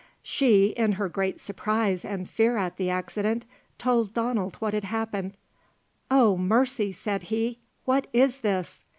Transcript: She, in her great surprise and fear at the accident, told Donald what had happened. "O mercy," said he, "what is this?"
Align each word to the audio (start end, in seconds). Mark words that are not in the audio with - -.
She, 0.23 0.69
in 0.69 0.93
her 0.93 1.07
great 1.07 1.39
surprise 1.39 2.03
and 2.03 2.27
fear 2.27 2.57
at 2.57 2.77
the 2.77 2.89
accident, 2.89 3.45
told 3.77 4.15
Donald 4.15 4.55
what 4.55 4.73
had 4.73 4.85
happened. 4.85 5.37
"O 6.09 6.35
mercy," 6.39 6.91
said 6.91 7.21
he, 7.29 7.59
"what 7.85 8.07
is 8.11 8.39
this?" 8.39 8.83